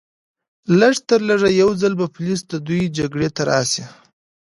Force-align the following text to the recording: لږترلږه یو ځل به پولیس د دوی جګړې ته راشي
لږترلږه 0.79 1.49
یو 1.61 1.69
ځل 1.81 1.93
به 1.99 2.05
پولیس 2.15 2.41
د 2.47 2.53
دوی 2.67 2.83
جګړې 2.97 3.29
ته 3.35 3.41
راشي 3.49 3.85